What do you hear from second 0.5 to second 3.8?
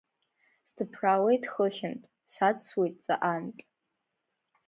Сҭыԥраауеит хыхьынтә, саҵсуеит ҵаҟантә.